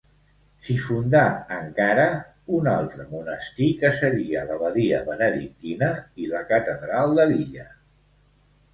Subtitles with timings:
[0.67, 1.21] S'hi fundà
[1.57, 2.05] encara
[2.61, 7.73] un altre monestir que seria l'abadia benedictina i la catedral de l'illa.